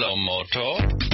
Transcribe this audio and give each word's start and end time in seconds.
Hello, 0.00 0.14
motor. 0.14 1.07